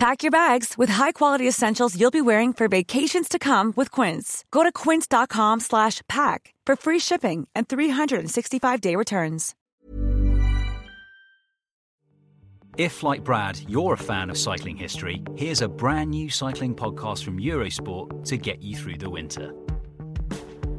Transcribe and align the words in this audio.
Pack 0.00 0.22
your 0.22 0.30
bags 0.30 0.78
with 0.78 0.88
high-quality 0.88 1.46
essentials 1.46 1.94
you'll 1.94 2.10
be 2.10 2.22
wearing 2.22 2.54
for 2.54 2.68
vacations 2.68 3.28
to 3.28 3.38
come 3.38 3.74
with 3.76 3.90
Quince. 3.90 4.46
Go 4.50 4.62
to 4.62 4.72
quince.com 4.72 5.60
slash 5.60 6.00
pack 6.08 6.54
for 6.64 6.74
free 6.74 6.98
shipping 6.98 7.46
and 7.54 7.68
365-day 7.68 8.96
returns. 8.96 9.54
If, 12.78 13.02
like 13.02 13.22
Brad, 13.24 13.60
you're 13.68 13.92
a 13.92 13.98
fan 13.98 14.30
of 14.30 14.38
cycling 14.38 14.78
history, 14.78 15.22
here's 15.36 15.60
a 15.60 15.68
brand 15.68 16.12
new 16.12 16.30
cycling 16.30 16.74
podcast 16.74 17.22
from 17.22 17.38
Eurosport 17.38 18.24
to 18.24 18.38
get 18.38 18.62
you 18.62 18.76
through 18.76 18.96
the 18.96 19.10
winter. 19.10 19.52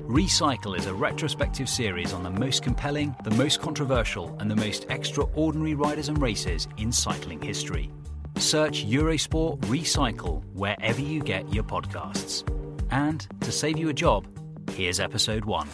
Recycle 0.08 0.76
is 0.76 0.88
a 0.88 0.94
retrospective 0.96 1.70
series 1.70 2.12
on 2.12 2.24
the 2.24 2.32
most 2.32 2.64
compelling, 2.64 3.16
the 3.24 3.36
most 3.36 3.62
controversial, 3.62 4.36
and 4.40 4.50
the 4.50 4.56
most 4.56 4.88
extraordinary 4.90 5.76
riders 5.76 6.10
and 6.10 6.20
races 6.20 6.68
in 6.78 6.92
cycling 6.92 7.40
history. 7.40 7.92
Search 8.42 8.88
Eurosport 8.88 9.60
Recycle 9.62 10.44
wherever 10.54 11.00
you 11.00 11.22
get 11.22 11.54
your 11.54 11.64
podcasts. 11.64 12.44
And 12.90 13.26
to 13.42 13.52
save 13.52 13.78
you 13.78 13.88
a 13.90 13.94
job, 13.94 14.26
here's 14.72 15.00
episode 15.00 15.46
one. 15.46 15.68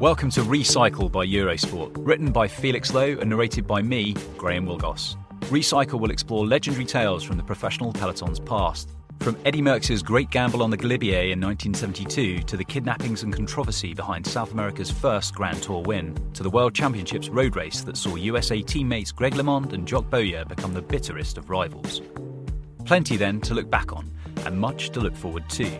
Welcome 0.00 0.30
to 0.30 0.40
Recycle 0.42 1.10
by 1.10 1.24
Eurosport, 1.24 1.92
written 2.00 2.32
by 2.32 2.48
Felix 2.48 2.92
Lowe 2.92 3.16
and 3.20 3.30
narrated 3.30 3.64
by 3.64 3.80
me, 3.80 4.16
Graham 4.36 4.66
Willgoss. 4.66 5.16
Recycle 5.42 6.00
will 6.00 6.10
explore 6.10 6.44
legendary 6.44 6.84
tales 6.84 7.22
from 7.22 7.36
the 7.36 7.44
professional 7.44 7.92
peloton's 7.92 8.40
past. 8.40 8.90
From 9.22 9.38
Eddy 9.44 9.62
Merckx's 9.62 10.02
great 10.02 10.30
gamble 10.30 10.64
on 10.64 10.70
the 10.70 10.76
Galibier 10.76 11.30
in 11.30 11.40
1972 11.40 12.40
to 12.40 12.56
the 12.56 12.64
kidnappings 12.64 13.22
and 13.22 13.32
controversy 13.32 13.94
behind 13.94 14.26
South 14.26 14.50
America's 14.50 14.90
first 14.90 15.32
Grand 15.36 15.62
Tour 15.62 15.80
win, 15.82 16.18
to 16.34 16.42
the 16.42 16.50
World 16.50 16.74
Championships 16.74 17.28
road 17.28 17.54
race 17.54 17.82
that 17.82 17.96
saw 17.96 18.16
USA 18.16 18.60
teammates 18.62 19.12
Greg 19.12 19.34
LeMond 19.34 19.74
and 19.74 19.86
Jock 19.86 20.10
Boyer 20.10 20.44
become 20.44 20.74
the 20.74 20.82
bitterest 20.82 21.38
of 21.38 21.50
rivals. 21.50 22.02
Plenty 22.84 23.16
then 23.16 23.40
to 23.42 23.54
look 23.54 23.70
back 23.70 23.92
on, 23.92 24.10
and 24.44 24.58
much 24.58 24.90
to 24.90 24.98
look 24.98 25.14
forward 25.14 25.48
to. 25.50 25.70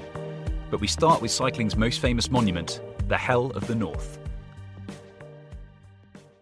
But 0.70 0.80
we 0.80 0.86
start 0.86 1.20
with 1.20 1.32
cycling's 1.32 1.74
most 1.74 1.98
famous 1.98 2.30
monument, 2.30 2.80
the 3.08 3.18
Hell 3.18 3.50
of 3.56 3.66
the 3.66 3.74
North. 3.74 4.20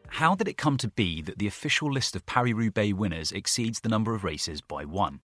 How 0.09 0.35
did 0.35 0.49
it 0.49 0.59
come 0.59 0.77
to 0.77 0.89
be 0.89 1.23
that 1.23 1.39
the 1.39 1.47
official 1.47 1.91
list 1.91 2.15
of 2.15 2.27
Paris 2.27 2.53
Roubaix 2.53 2.93
winners 2.93 3.33
exceeds 3.33 3.81
the 3.81 3.89
number 3.89 4.15
of 4.15 4.23
races 4.23 4.61
by 4.61 4.85
one? 4.85 5.21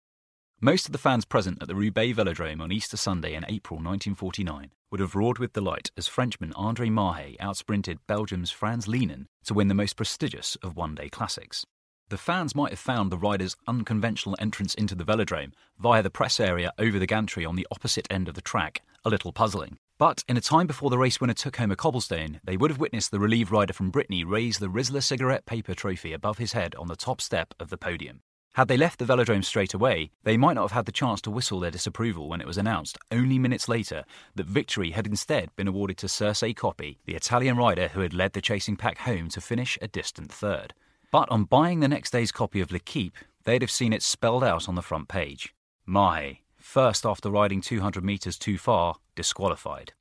Most 0.65 0.87
of 0.87 0.93
the 0.93 0.99
fans 0.99 1.25
present 1.25 1.61
at 1.61 1.67
the 1.67 1.75
Roubaix 1.75 2.17
Velodrome 2.17 2.63
on 2.63 2.71
Easter 2.71 2.97
Sunday 2.97 3.35
in 3.35 3.45
April 3.49 3.79
1949 3.79 4.71
would 4.93 5.01
have 5.01 5.17
roared 5.17 5.41
with 5.41 5.55
delight 5.55 5.91
as 5.97 6.07
Frenchman 6.07 6.53
Andre 6.55 6.89
Mahé 6.89 7.37
outsprinted 7.39 7.99
Belgium's 8.07 8.53
Frans 8.53 8.87
Leenen 8.87 9.27
to 9.45 9.55
win 9.55 9.67
the 9.67 9.75
most 9.75 9.97
prestigious 9.97 10.57
of 10.63 10.77
one 10.77 10.95
day 10.95 11.09
classics. 11.09 11.67
The 12.11 12.17
fans 12.17 12.55
might 12.55 12.71
have 12.71 12.79
found 12.79 13.11
the 13.11 13.19
rider's 13.19 13.57
unconventional 13.67 14.37
entrance 14.39 14.77
into 14.77 14.95
the 14.95 15.03
velodrome 15.03 15.51
via 15.81 16.01
the 16.01 16.11
press 16.11 16.39
area 16.39 16.73
over 16.79 17.01
the 17.01 17.09
gantry 17.09 17.45
on 17.45 17.57
the 17.57 17.67
opposite 17.73 18.07
end 18.09 18.29
of 18.29 18.35
the 18.35 18.41
track 18.41 18.83
a 19.05 19.11
little 19.11 19.33
puzzling. 19.33 19.79
But 19.99 20.23
in 20.29 20.37
a 20.37 20.41
time 20.41 20.69
before 20.69 20.91
the 20.91 20.99
race 20.99 21.21
winner 21.21 21.35
took 21.35 21.57
home 21.57 21.73
a 21.73 21.77
cobblestone, 21.77 22.41
they 22.45 22.57
would 22.57 22.71
have 22.71 22.79
witnessed 22.79 23.11
the 23.11 23.19
relieved 23.19 23.51
rider 23.51 23.73
from 23.73 23.91
Brittany 23.91 24.23
raise 24.23 24.59
the 24.59 24.69
Rizla 24.69 25.03
cigarette 25.03 25.45
paper 25.45 25.75
trophy 25.75 26.13
above 26.13 26.39
his 26.39 26.53
head 26.53 26.77
on 26.77 26.87
the 26.87 26.95
top 26.95 27.21
step 27.21 27.53
of 27.59 27.69
the 27.69 27.77
podium. 27.77 28.21
Had 28.55 28.69
they 28.69 28.77
left 28.77 28.99
the 28.99 29.07
velodrome 29.07 29.45
straight 29.45 29.73
away, 29.73 30.11
they 30.25 30.37
might 30.37 30.55
not 30.55 30.63
have 30.63 30.73
had 30.73 30.85
the 30.85 30.93
chance 30.93 31.23
to 31.23 31.31
whistle 31.31 31.59
their 31.59 31.71
disapproval 31.71 32.29
when 32.29 32.43
it 32.43 32.47
was 32.47 32.59
announced, 32.59 32.99
only 33.11 33.39
minutes 33.39 33.67
later, 33.67 34.05
that 34.35 34.47
victory 34.47 34.91
had 34.91 35.07
instead 35.07 35.55
been 35.57 35.69
awarded 35.69 35.97
to 35.99 36.09
Serse 36.09 36.45
Coppi, 36.55 36.99
the 37.07 37.15
Italian 37.15 37.57
rider 37.57 37.89
who 37.89 38.01
had 38.01 38.13
led 38.13 38.35
the 38.35 38.43
chasing 38.43 38.77
pack 38.77 38.99
home 38.99 39.31
to 39.31 39.41
finish 39.41 39.79
a 39.81 39.89
distant 39.89 40.31
third. 40.31 40.75
But 41.11 41.31
on 41.31 41.45
buying 41.45 41.81
the 41.81 41.89
next 41.89 42.11
day's 42.11 42.31
copy 42.31 42.61
of 42.61 42.71
L'Equipe, 42.71 43.17
they'd 43.45 43.63
have 43.63 43.71
seen 43.71 43.95
it 43.95 44.03
spelled 44.03 44.45
out 44.45 44.69
on 44.69 44.75
the 44.75 44.83
front 44.83 45.09
page. 45.09 45.55
Mahé, 45.89 46.39
first 46.57 47.07
after 47.07 47.31
riding 47.31 47.63
200 47.63 48.05
metres 48.05 48.39
too 48.39 48.59
far, 48.59 48.97
disqualified. 49.17 49.95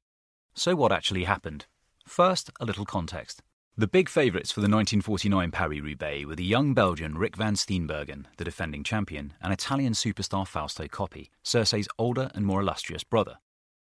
So 0.53 0.75
what 0.75 0.91
actually 0.91 1.23
happened? 1.23 1.67
First, 2.05 2.49
a 2.59 2.65
little 2.65 2.85
context. 2.85 3.41
The 3.77 3.87
big 3.87 4.09
favourites 4.09 4.51
for 4.51 4.59
the 4.59 4.65
1949 4.65 5.49
Paris-Roubaix 5.49 6.25
were 6.25 6.35
the 6.35 6.43
young 6.43 6.73
Belgian 6.73 7.17
Rik 7.17 7.37
van 7.37 7.55
Steenbergen, 7.55 8.25
the 8.35 8.43
defending 8.43 8.83
champion, 8.83 9.33
and 9.41 9.53
Italian 9.53 9.93
superstar 9.93 10.45
Fausto 10.45 10.87
Coppi, 10.89 11.31
Serse's 11.41 11.87
older 11.97 12.29
and 12.35 12.45
more 12.45 12.59
illustrious 12.59 13.05
brother. 13.05 13.37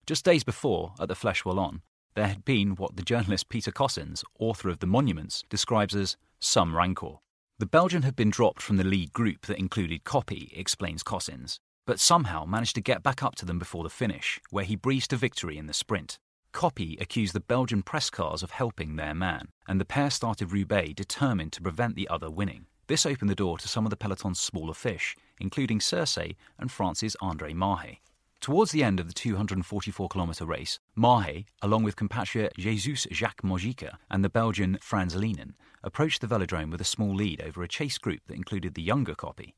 Just 0.06 0.24
days 0.24 0.44
before, 0.44 0.94
at 1.00 1.08
the 1.08 1.16
Flèche 1.16 1.44
Wallonne, 1.44 1.82
there 2.14 2.28
had 2.28 2.46
been 2.46 2.76
what 2.76 2.96
the 2.96 3.02
journalist 3.02 3.50
Peter 3.50 3.72
Cossins, 3.72 4.24
author 4.38 4.70
of 4.70 4.78
The 4.78 4.86
Monuments, 4.86 5.44
describes 5.50 5.96
as 5.96 6.18
some 6.40 6.76
rancour. 6.76 7.22
The 7.58 7.66
Belgian 7.66 8.04
had 8.04 8.16
been 8.16 8.30
dropped 8.30 8.62
from 8.62 8.78
the 8.78 8.84
lead 8.84 9.12
group 9.12 9.48
that 9.48 9.58
included 9.58 10.04
Coppi, 10.04 10.52
explains 10.56 11.02
Cossins, 11.02 11.60
but 11.88 12.00
somehow 12.00 12.46
managed 12.46 12.76
to 12.76 12.82
get 12.82 13.02
back 13.02 13.24
up 13.24 13.34
to 13.36 13.46
them 13.46 13.58
before 13.58 13.84
the 13.84 13.90
finish, 13.90 14.40
where 14.52 14.66
he 14.66 14.76
breezed 14.76 15.10
to 15.10 15.18
victory 15.18 15.58
in 15.58 15.66
the 15.66 15.74
sprint. 15.74 16.20
Coppi 16.54 16.98
accused 17.02 17.34
the 17.34 17.40
Belgian 17.40 17.82
press 17.82 18.10
cars 18.10 18.44
of 18.44 18.52
helping 18.52 18.96
their 18.96 19.14
man, 19.14 19.50
and 19.68 19.82
the 19.82 19.86
pair 19.86 20.10
started 20.10 20.52
Roubaix 20.52 20.94
determined 20.94 21.52
to 21.54 21.62
prevent 21.62 21.96
the 21.96 22.08
other 22.08 22.30
winning. 22.30 22.68
This 22.88 23.06
opened 23.06 23.30
the 23.30 23.36
door 23.36 23.58
to 23.58 23.68
some 23.68 23.86
of 23.86 23.90
the 23.90 23.98
peloton's 23.98 24.40
smaller 24.40 24.74
fish, 24.74 25.16
including 25.40 25.82
Serse 25.82 26.18
and 26.18 26.72
France's 26.72 27.18
Andre 27.20 27.54
Mahé. 27.54 27.98
Towards 28.40 28.72
the 28.72 28.84
end 28.84 29.00
of 29.00 29.08
the 29.08 29.14
244 29.14 30.10
kilometre 30.10 30.46
race, 30.46 30.80
Mahé, 30.98 31.46
along 31.62 31.84
with 31.84 31.96
compatriot 31.96 32.54
Jesus 32.58 33.08
Jacques 33.12 33.42
Moujica 33.42 33.98
and 34.12 34.24
the 34.24 34.30
Belgian 34.30 34.78
Frans 34.82 35.16
Leenen, 35.16 35.54
approached 35.82 36.22
the 36.22 36.28
velodrome 36.28 36.70
with 36.70 36.82
a 36.82 36.86
small 36.86 37.16
lead 37.16 37.42
over 37.42 37.64
a 37.64 37.68
chase 37.68 37.98
group 37.98 38.22
that 38.28 38.36
included 38.36 38.76
the 38.76 38.82
younger 38.82 39.16
Coppi. 39.16 39.56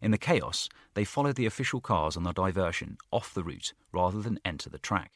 In 0.00 0.10
the 0.10 0.18
chaos, 0.18 0.68
they 0.94 1.04
followed 1.04 1.36
the 1.36 1.46
official 1.46 1.80
cars 1.80 2.16
on 2.16 2.24
the 2.24 2.32
diversion 2.32 2.96
off 3.10 3.32
the 3.32 3.44
route 3.44 3.74
rather 3.92 4.20
than 4.20 4.40
enter 4.44 4.68
the 4.68 4.78
track. 4.78 5.12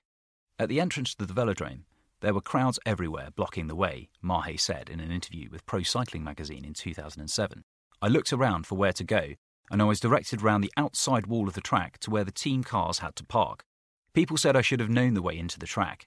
At 0.58 0.70
the 0.70 0.80
entrance 0.80 1.14
to 1.14 1.26
the 1.26 1.34
velodrome, 1.34 1.82
there 2.22 2.32
were 2.32 2.40
crowds 2.40 2.78
everywhere 2.86 3.28
blocking 3.36 3.66
the 3.66 3.76
way, 3.76 4.08
Mahé 4.24 4.58
said 4.58 4.88
in 4.88 5.00
an 5.00 5.10
interview 5.10 5.50
with 5.50 5.66
Pro 5.66 5.82
Cycling 5.82 6.24
magazine 6.24 6.64
in 6.64 6.72
2007. 6.72 7.62
I 8.00 8.08
looked 8.08 8.32
around 8.32 8.66
for 8.66 8.74
where 8.74 8.94
to 8.94 9.04
go, 9.04 9.34
and 9.70 9.82
I 9.82 9.84
was 9.84 10.00
directed 10.00 10.40
round 10.40 10.64
the 10.64 10.72
outside 10.78 11.26
wall 11.26 11.46
of 11.46 11.52
the 11.52 11.60
track 11.60 11.98
to 11.98 12.10
where 12.10 12.24
the 12.24 12.32
team 12.32 12.64
cars 12.64 13.00
had 13.00 13.16
to 13.16 13.24
park. 13.24 13.66
People 14.14 14.38
said 14.38 14.56
I 14.56 14.62
should 14.62 14.80
have 14.80 14.88
known 14.88 15.12
the 15.12 15.20
way 15.20 15.38
into 15.38 15.58
the 15.58 15.66
track. 15.66 16.06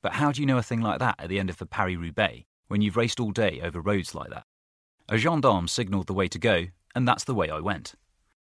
But 0.00 0.12
how 0.12 0.30
do 0.30 0.40
you 0.40 0.46
know 0.46 0.58
a 0.58 0.62
thing 0.62 0.80
like 0.80 1.00
that 1.00 1.16
at 1.18 1.28
the 1.28 1.40
end 1.40 1.50
of 1.50 1.58
the 1.58 1.66
Paris 1.66 1.96
Roubaix 1.96 2.44
when 2.68 2.82
you've 2.82 2.96
raced 2.96 3.18
all 3.18 3.32
day 3.32 3.60
over 3.64 3.80
roads 3.80 4.14
like 4.14 4.30
that? 4.30 4.44
A 5.08 5.18
gendarme 5.18 5.66
signalled 5.66 6.06
the 6.06 6.14
way 6.14 6.28
to 6.28 6.38
go, 6.38 6.66
and 6.94 7.08
that's 7.08 7.24
the 7.24 7.34
way 7.34 7.50
I 7.50 7.58
went. 7.58 7.96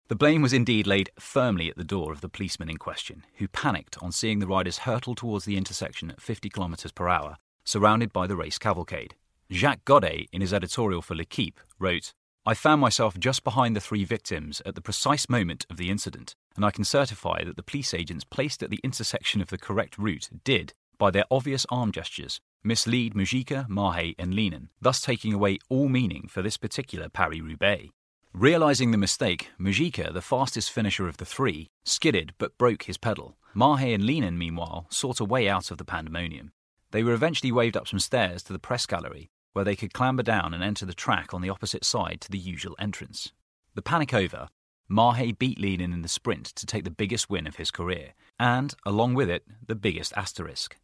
The 0.08 0.16
blame 0.16 0.44
was 0.44 0.54
indeed 0.54 0.86
laid 0.86 1.10
firmly 1.20 1.68
at 1.68 1.78
the 1.78 1.84
door 1.84 2.12
of 2.12 2.22
the 2.22 2.30
policeman 2.30 2.70
in 2.70 2.78
question, 2.78 3.26
who 3.38 3.48
panicked 3.48 3.98
on 4.04 4.12
seeing 4.12 4.38
the 4.38 4.46
riders 4.46 4.80
hurtle 4.80 5.16
towards 5.16 5.46
the 5.46 5.58
intersection 5.58 6.12
at 6.12 6.22
50 6.22 6.48
km 6.52 6.94
per 6.94 7.08
hour, 7.08 7.38
surrounded 7.64 8.14
by 8.14 8.28
the 8.28 8.36
race 8.36 8.60
cavalcade. 8.60 9.16
Jacques 9.52 9.84
Goddet, 9.84 10.28
in 10.32 10.42
his 10.42 10.54
editorial 10.54 11.02
for 11.02 11.16
L'Equipe, 11.16 11.60
wrote, 11.80 12.14
I 12.46 12.54
found 12.54 12.82
myself 12.82 13.18
just 13.18 13.44
behind 13.44 13.76
the 13.76 13.82
three 13.82 14.04
victims 14.04 14.62
at 14.64 14.76
the 14.76 14.82
precise 14.82 15.28
moment 15.28 15.66
of 15.72 15.78
the 15.78 15.90
incident, 15.90 16.36
and 16.56 16.64
I 16.64 16.70
can 16.70 16.84
certify 16.84 17.44
that 17.44 17.56
the 17.56 17.64
police 17.64 17.92
agents 17.92 18.24
placed 18.24 18.62
at 18.62 18.70
the 18.70 18.82
intersection 18.84 19.42
of 19.42 19.50
the 19.50 19.58
correct 19.58 19.98
route 19.98 20.30
did, 20.44 20.74
by 21.00 21.10
their 21.10 21.26
obvious 21.32 21.66
arm 21.72 21.92
gestures, 21.92 22.40
mislead 22.64 23.16
Moujica, 23.16 23.68
Mahé, 23.68 24.14
and 24.20 24.34
Leenen, 24.34 24.68
thus 24.80 25.02
taking 25.02 25.34
away 25.34 25.58
all 25.68 25.90
meaning 25.90 26.28
for 26.28 26.44
this 26.44 26.58
particular 26.58 27.10
Paris 27.10 27.42
Roubaix. 27.42 27.90
Realizing 28.38 28.92
the 28.92 28.98
mistake, 28.98 29.52
Moujica, 29.58 30.12
the 30.12 30.22
fastest 30.22 30.70
finisher 30.70 31.08
of 31.08 31.16
the 31.16 31.26
three, 31.26 31.70
skidded 31.86 32.34
but 32.38 32.58
broke 32.58 32.84
his 32.84 32.98
pedal. 32.98 33.38
Mahé 33.56 33.96
and 33.96 34.04
Leenen, 34.04 34.36
meanwhile, 34.36 34.88
sought 34.90 35.22
a 35.22 35.26
way 35.26 35.48
out 35.48 35.72
of 35.72 35.78
the 35.78 35.86
pandemonium. 35.86 36.52
They 36.92 37.02
were 37.02 37.14
eventually 37.14 37.54
waved 37.54 37.78
up 37.78 37.88
some 37.88 38.00
stairs 38.00 38.44
to 38.44 38.52
the 38.52 38.60
press 38.60 38.86
gallery, 38.86 39.30
where 39.54 39.64
they 39.64 39.78
could 39.78 39.94
clamber 39.94 40.22
down 40.22 40.54
and 40.54 40.62
enter 40.62 40.86
the 40.86 40.94
track 40.94 41.34
on 41.34 41.40
the 41.40 41.50
opposite 41.50 41.86
side 41.86 42.20
to 42.22 42.30
the 42.30 42.38
usual 42.38 42.76
entrance. 42.78 43.32
The 43.74 43.82
panic 43.82 44.14
over, 44.14 44.50
Mahé 44.92 45.40
beat 45.40 45.58
Leenen 45.58 45.94
in 45.94 46.02
the 46.02 46.10
sprint 46.10 46.48
to 46.48 46.66
take 46.66 46.84
the 46.84 46.92
biggest 46.92 47.30
win 47.30 47.48
of 47.48 47.56
his 47.56 47.72
career, 47.72 48.16
and, 48.38 48.76
along 48.86 49.14
with 49.14 49.30
it, 49.30 49.46
the 49.66 49.76
biggest 49.76 50.12
asterisk. 50.18 50.76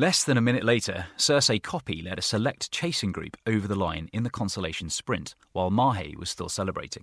Less 0.00 0.22
than 0.22 0.36
a 0.36 0.40
minute 0.40 0.62
later, 0.62 1.06
Serse 1.16 1.50
Coppi 1.60 2.02
led 2.02 2.20
a 2.20 2.22
select 2.22 2.70
chasing 2.70 3.10
group 3.10 3.36
over 3.48 3.66
the 3.66 3.74
line 3.74 4.08
in 4.12 4.22
the 4.22 4.30
consolation 4.30 4.90
sprint, 4.90 5.34
while 5.50 5.72
Mahe 5.72 6.14
was 6.16 6.30
still 6.30 6.48
celebrating. 6.48 7.02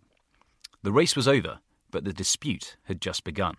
The 0.81 0.93
race 0.93 1.13
was 1.13 1.27
over, 1.27 1.59
but 1.91 2.05
the 2.05 2.13
dispute 2.13 2.77
had 2.83 3.01
just 3.01 3.25
begun. 3.25 3.55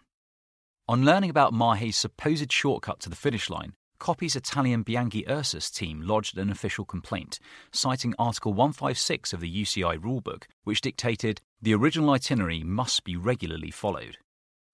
On 0.88 1.04
learning 1.04 1.28
about 1.28 1.52
Mahe's 1.52 1.98
supposed 1.98 2.50
shortcut 2.50 2.98
to 3.00 3.10
the 3.10 3.16
finish 3.16 3.50
line, 3.50 3.74
Coppi's 3.98 4.36
Italian 4.36 4.82
Bianchi 4.82 5.28
Ursus 5.28 5.70
team 5.70 6.00
lodged 6.00 6.38
an 6.38 6.48
official 6.48 6.86
complaint, 6.86 7.38
citing 7.72 8.14
Article 8.18 8.54
156 8.54 9.34
of 9.34 9.40
the 9.40 9.62
UCI 9.62 9.98
rulebook, 9.98 10.44
which 10.64 10.80
dictated 10.80 11.42
the 11.60 11.74
original 11.74 12.08
itinerary 12.08 12.64
must 12.64 13.04
be 13.04 13.16
regularly 13.16 13.70
followed. 13.70 14.16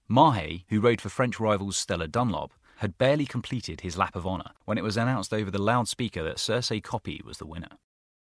Mahe, 0.08 0.64
who 0.68 0.80
rode 0.80 1.00
for 1.00 1.08
French 1.08 1.40
rivals 1.40 1.76
Stella 1.76 2.06
Dunlop, 2.06 2.52
had 2.82 2.98
barely 2.98 3.24
completed 3.24 3.80
his 3.80 3.96
lap 3.96 4.16
of 4.16 4.26
honour 4.26 4.50
when 4.64 4.76
it 4.76 4.82
was 4.82 4.96
announced 4.96 5.32
over 5.32 5.52
the 5.52 5.62
loudspeaker 5.62 6.24
that 6.24 6.40
Serse 6.40 6.72
Coppi 6.82 7.22
was 7.24 7.38
the 7.38 7.46
winner. 7.46 7.78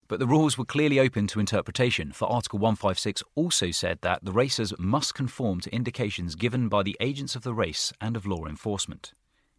But 0.06 0.20
the 0.20 0.26
rules 0.26 0.56
were 0.56 0.64
clearly 0.64 1.00
open 1.00 1.26
to 1.26 1.40
interpretation, 1.40 2.12
for 2.12 2.30
Article 2.30 2.60
156 2.60 3.24
also 3.34 3.72
said 3.72 3.98
that 4.02 4.24
the 4.24 4.30
racers 4.30 4.72
must 4.78 5.16
conform 5.16 5.60
to 5.62 5.74
indications 5.74 6.36
given 6.36 6.68
by 6.68 6.84
the 6.84 6.96
agents 7.00 7.34
of 7.34 7.42
the 7.42 7.52
race 7.52 7.92
and 8.00 8.16
of 8.16 8.24
law 8.24 8.46
enforcement. 8.46 9.12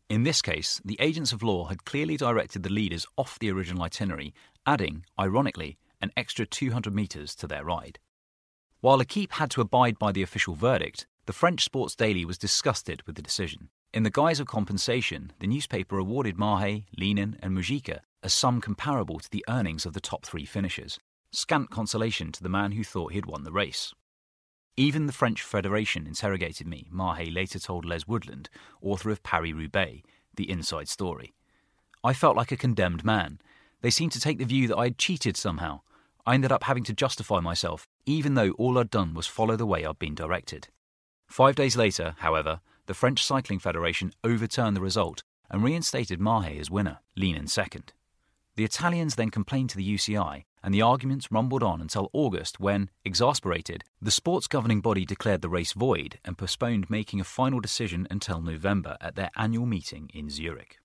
In 0.10 0.24
this 0.24 0.42
case, 0.42 0.80
the 0.86 0.98
agents 1.02 1.34
of 1.34 1.44
law 1.44 1.66
had 1.66 1.84
clearly 1.84 2.16
directed 2.16 2.64
the 2.64 2.70
leaders 2.70 3.06
off 3.18 3.38
the 3.40 3.52
original 3.52 3.84
itinerary, 3.84 4.34
adding, 4.66 5.04
ironically, 5.20 5.78
an 6.02 6.14
extra 6.16 6.46
200 6.46 6.96
metres 6.96 7.36
to 7.36 7.46
their 7.46 7.66
ride. 7.66 8.00
While 8.80 9.00
L'Equipe 9.00 9.34
had 9.34 9.52
to 9.52 9.62
abide 9.62 10.00
by 10.00 10.14
the 10.14 10.24
official 10.24 10.56
verdict, 10.56 11.08
the 11.26 11.34
French 11.34 11.66
Sports 11.66 11.94
Daily 11.94 12.24
was 12.24 12.38
disgusted 12.38 13.04
with 13.06 13.18
the 13.18 13.22
decision. 13.22 13.68
In 13.94 14.04
the 14.04 14.10
guise 14.10 14.40
of 14.40 14.48
compensation, 14.48 15.32
the 15.40 15.48
newspaper 15.48 15.98
awarded 15.98 16.38
Mahe, 16.38 16.86
Leenen, 16.98 17.38
and 17.42 17.58
Moujica 17.58 18.02
a 18.24 18.30
sum 18.30 18.60
comparable 18.60 19.20
to 19.20 19.30
the 19.30 19.46
earnings 19.48 19.86
of 19.86 19.94
the 19.94 20.02
top 20.02 20.26
three 20.26 20.46
finishers, 20.46 21.00
scant 21.32 21.70
consolation 21.70 22.32
to 22.32 22.44
the 22.44 22.50
man 22.50 22.74
who 22.74 22.84
thought 22.84 23.12
he 23.12 23.18
had 23.18 23.26
won 23.26 23.44
the 23.44 23.52
race. 23.52 23.94
Even 24.76 25.08
the 25.08 25.14
French 25.14 25.42
Federation 25.42 26.06
interrogated 26.06 26.68
me, 26.68 26.88
Mahe 26.92 27.32
later 27.32 27.58
told 27.58 27.86
Les 27.86 28.08
Woodland, 28.08 28.50
author 28.82 29.10
of 29.10 29.24
Paris 29.24 29.54
Roubaix, 29.54 30.04
The 30.36 30.50
Inside 30.50 30.90
Story. 30.90 31.34
I 32.04 32.14
felt 32.14 32.36
like 32.36 32.52
a 32.52 32.58
condemned 32.58 33.04
man. 33.04 33.40
They 33.82 33.90
seemed 33.90 34.12
to 34.12 34.20
take 34.20 34.38
the 34.38 34.46
view 34.46 34.68
that 34.68 34.78
I 34.78 34.86
had 34.86 34.98
cheated 34.98 35.38
somehow. 35.38 35.82
I 36.26 36.34
ended 36.34 36.52
up 36.52 36.66
having 36.66 36.84
to 36.84 36.94
justify 36.94 37.40
myself, 37.40 37.88
even 38.06 38.34
though 38.34 38.52
all 38.52 38.78
I'd 38.78 38.92
done 38.92 39.14
was 39.14 39.28
follow 39.28 39.56
the 39.56 39.66
way 39.66 39.86
I'd 39.86 39.98
been 39.98 40.16
directed. 40.16 40.68
Five 41.28 41.56
days 41.56 41.76
later, 41.76 42.16
however, 42.20 42.60
the 42.88 42.94
French 42.94 43.24
Cycling 43.24 43.60
Federation 43.60 44.12
overturned 44.24 44.76
the 44.76 44.82
result 44.82 45.22
and 45.50 45.64
reinstated 45.64 46.20
Mahe 46.20 46.60
as 46.60 46.72
winner, 46.72 47.00
Leenen 47.18 47.50
second. 47.50 47.94
The 48.56 48.64
Italians 48.64 49.16
then 49.16 49.30
complained 49.30 49.70
to 49.70 49.78
the 49.78 49.96
UCI, 49.96 50.46
and 50.64 50.74
the 50.74 50.82
arguments 50.82 51.32
rumbled 51.32 51.62
on 51.62 51.80
until 51.80 52.10
August 52.12 52.60
when, 52.60 52.90
exasperated, 53.06 53.84
the 54.02 54.10
sports 54.10 54.48
governing 54.48 54.82
body 54.82 55.06
declared 55.06 55.42
the 55.42 55.50
race 55.50 55.74
void 55.74 56.20
and 56.26 56.38
postponed 56.38 56.90
making 56.90 57.22
a 57.22 57.24
final 57.24 57.60
decision 57.60 58.08
until 58.10 58.42
November 58.42 58.98
at 59.00 59.16
their 59.16 59.30
annual 59.38 59.66
meeting 59.66 60.10
in 60.14 60.30
Zurich. 60.30 60.80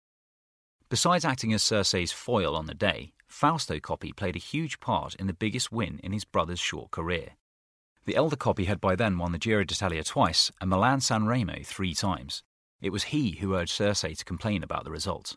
Besides 0.90 1.24
acting 1.24 1.54
as 1.54 1.62
Serse's 1.62 2.12
foil 2.12 2.54
on 2.54 2.66
the 2.66 2.74
day, 2.74 3.14
Fausto 3.26 3.80
Coppi 3.80 4.12
played 4.12 4.36
a 4.36 4.40
huge 4.40 4.78
part 4.78 5.14
in 5.14 5.26
the 5.26 5.32
biggest 5.32 5.72
win 5.72 5.98
in 6.02 6.12
his 6.12 6.26
brother's 6.26 6.60
short 6.60 6.90
career. 6.90 7.30
The 8.04 8.16
elder 8.16 8.36
Coppi 8.36 8.64
had 8.64 8.80
by 8.80 8.96
then 8.96 9.16
won 9.16 9.30
the 9.30 9.38
Giro 9.38 9.62
d'Italia 9.62 10.02
twice 10.02 10.50
and 10.60 10.68
Milan 10.68 11.00
San 11.00 11.26
Remo 11.26 11.58
three 11.62 11.94
times. 11.94 12.42
It 12.80 12.90
was 12.90 13.04
he 13.04 13.36
who 13.36 13.54
urged 13.54 13.72
Serse 13.72 14.00
to 14.00 14.24
complain 14.24 14.64
about 14.64 14.82
the 14.82 14.90
result. 14.90 15.36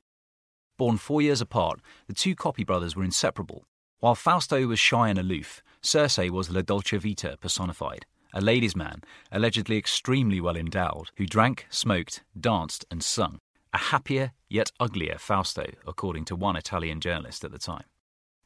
Born 0.78 0.98
four 0.98 1.22
years 1.22 1.42
apart, 1.42 1.80
the 2.08 2.14
two 2.14 2.36
Coppi 2.36 2.64
brothers 2.64 2.96
were 2.96 3.04
inseparable. 3.04 3.66
While 4.00 4.16
Fausto 4.16 4.66
was 4.68 4.80
shy 4.80 5.10
and 5.10 5.20
aloof, 5.20 5.62
Serse 5.82 6.18
was 6.18 6.50
La 6.50 6.62
Dolce 6.62 6.98
Vita 6.98 7.38
personified, 7.40 8.08
a 8.34 8.42
ladies' 8.42 8.76
man, 8.76 9.02
allegedly 9.32 9.78
extremely 9.78 10.42
well 10.42 10.58
endowed, 10.58 11.12
who 11.18 11.28
drank, 11.28 11.68
smoked, 11.70 12.24
danced, 12.38 12.84
and 12.90 13.04
sung. 13.04 13.40
A 13.74 13.78
happier, 13.78 14.32
yet 14.50 14.72
uglier 14.80 15.18
Fausto, 15.20 15.66
according 15.86 16.26
to 16.26 16.36
one 16.36 16.56
Italian 16.56 17.00
journalist 17.00 17.44
at 17.44 17.52
the 17.52 17.60
time. 17.60 17.84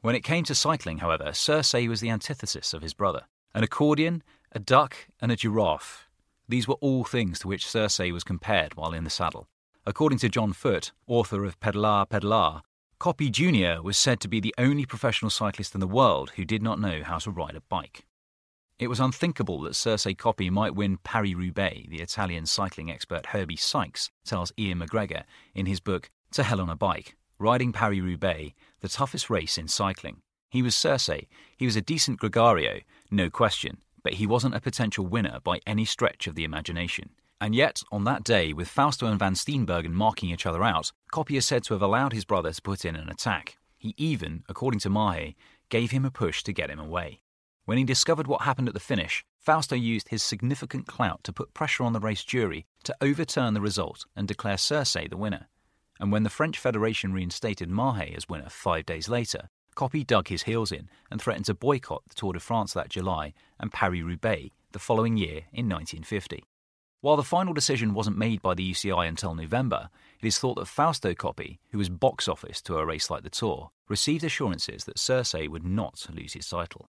When 0.01 0.15
it 0.15 0.23
came 0.23 0.43
to 0.45 0.55
cycling, 0.55 0.99
however, 0.99 1.31
Serse 1.33 1.73
was 1.73 2.01
the 2.01 2.09
antithesis 2.09 2.73
of 2.73 2.81
his 2.81 2.93
brother. 2.93 3.23
An 3.53 3.63
accordion, 3.63 4.23
a 4.51 4.59
duck, 4.59 4.95
and 5.21 5.31
a 5.31 5.35
giraffe. 5.35 6.07
These 6.47 6.67
were 6.67 6.75
all 6.75 7.03
things 7.03 7.39
to 7.39 7.47
which 7.47 7.67
Serse 7.67 7.99
was 7.99 8.23
compared 8.23 8.75
while 8.75 8.93
in 8.93 9.03
the 9.03 9.09
saddle. 9.09 9.47
According 9.85 10.19
to 10.19 10.29
John 10.29 10.53
Foot, 10.53 10.91
author 11.07 11.45
of 11.45 11.59
Pedalare 11.59 12.07
Pedalare, 12.07 12.61
Coppi 12.99 13.29
Jr. 13.29 13.81
was 13.81 13.97
said 13.97 14.19
to 14.19 14.27
be 14.27 14.39
the 14.39 14.53
only 14.57 14.85
professional 14.85 15.31
cyclist 15.31 15.73
in 15.73 15.79
the 15.79 15.87
world 15.87 16.31
who 16.35 16.45
did 16.45 16.61
not 16.61 16.79
know 16.79 17.01
how 17.03 17.17
to 17.17 17.31
ride 17.31 17.55
a 17.55 17.61
bike. 17.61 18.05
It 18.77 18.87
was 18.87 18.99
unthinkable 18.99 19.61
that 19.61 19.75
Serse 19.75 20.07
Coppi 20.17 20.49
might 20.49 20.75
win 20.75 20.97
Paris 20.97 21.33
Roubaix, 21.33 21.87
the 21.89 22.01
Italian 22.01 22.45
cycling 22.45 22.91
expert 22.91 23.27
Herbie 23.27 23.55
Sykes 23.55 24.09
tells 24.25 24.53
Ian 24.59 24.79
McGregor 24.79 25.23
in 25.55 25.65
his 25.65 25.79
book 25.79 26.09
To 26.33 26.43
Hell 26.43 26.61
on 26.61 26.69
a 26.69 26.75
Bike 26.75 27.15
Riding 27.39 27.71
Paris 27.71 28.01
Roubaix, 28.01 28.53
the 28.81 28.89
toughest 28.89 29.29
race 29.29 29.57
in 29.57 29.69
cycling. 29.69 30.21
He 30.49 30.61
was 30.61 30.75
Serse, 30.75 31.09
he 31.57 31.65
was 31.65 31.75
a 31.75 31.81
decent 31.81 32.19
gregario, 32.19 32.81
no 33.11 33.29
question, 33.29 33.77
but 34.03 34.13
he 34.13 34.27
wasn't 34.27 34.55
a 34.55 34.61
potential 34.61 35.05
winner 35.05 35.39
by 35.43 35.59
any 35.65 35.85
stretch 35.85 36.27
of 36.27 36.35
the 36.35 36.43
imagination. 36.43 37.09
And 37.41 37.55
yet, 37.55 37.83
on 37.91 38.03
that 38.03 38.23
day, 38.23 38.51
with 38.51 38.67
Fausto 38.67 39.07
and 39.07 39.17
Van 39.17 39.33
Steenbergen 39.33 39.91
marking 39.91 40.29
each 40.29 40.45
other 40.45 40.63
out, 40.63 40.91
Coppi 41.11 41.37
is 41.37 41.45
said 41.45 41.63
to 41.63 41.73
have 41.73 41.81
allowed 41.81 42.11
his 42.11 42.25
brother 42.25 42.51
to 42.51 42.61
put 42.61 42.83
in 42.83 42.95
an 42.95 43.09
attack. 43.09 43.57
He 43.77 43.93
even, 43.97 44.43
according 44.49 44.81
to 44.81 44.89
Mahe, 44.89 45.35
gave 45.69 45.91
him 45.91 46.03
a 46.03 46.11
push 46.11 46.43
to 46.43 46.53
get 46.53 46.69
him 46.69 46.79
away. 46.79 47.21
When 47.63 47.77
he 47.77 47.83
discovered 47.85 48.27
what 48.27 48.41
happened 48.41 48.67
at 48.67 48.73
the 48.73 48.79
finish, 48.79 49.23
Fausto 49.37 49.75
used 49.75 50.09
his 50.09 50.21
significant 50.21 50.85
clout 50.85 51.23
to 51.23 51.31
put 51.31 51.53
pressure 51.53 51.83
on 51.83 51.93
the 51.93 51.99
race 51.99 52.23
jury 52.23 52.65
to 52.83 52.95
overturn 52.99 53.53
the 53.53 53.61
result 53.61 54.05
and 54.15 54.27
declare 54.27 54.57
Serse 54.57 54.93
the 54.93 55.15
winner. 55.15 55.47
And 55.99 56.11
when 56.11 56.23
the 56.23 56.29
French 56.29 56.57
Federation 56.57 57.13
reinstated 57.13 57.69
Mahe 57.69 58.13
as 58.15 58.27
winner 58.27 58.49
five 58.49 58.85
days 58.85 59.07
later, 59.07 59.49
Coppi 59.79 60.03
dug 60.03 60.27
his 60.27 60.43
heels 60.43 60.73
in 60.73 60.89
and 61.09 61.21
threatened 61.21 61.45
to 61.45 61.53
boycott 61.53 62.03
the 62.09 62.13
Tour 62.13 62.33
de 62.33 62.39
France 62.41 62.73
that 62.73 62.89
July 62.89 63.33
and 63.61 63.71
Paris 63.71 64.01
Roubaix 64.01 64.49
the 64.73 64.77
following 64.77 65.15
year 65.15 65.45
in 65.53 65.69
1950. 65.69 66.43
While 66.99 67.15
the 67.15 67.23
final 67.23 67.53
decision 67.53 67.93
wasn't 67.93 68.17
made 68.17 68.41
by 68.41 68.55
the 68.55 68.71
UCI 68.73 69.07
until 69.07 69.35
November, 69.35 69.89
it 70.21 70.27
is 70.27 70.37
thought 70.37 70.55
that 70.55 70.67
Fausto 70.67 71.13
Coppi, 71.13 71.61
who 71.71 71.77
was 71.77 71.87
box 71.87 72.27
office 72.27 72.61
to 72.63 72.75
a 72.75 72.85
race 72.85 73.09
like 73.09 73.23
the 73.23 73.29
Tour, 73.29 73.69
received 73.87 74.25
assurances 74.25 74.83
that 74.83 74.99
Serse 74.99 75.33
would 75.33 75.63
not 75.63 76.05
lose 76.13 76.33
his 76.33 76.49
title. 76.49 76.89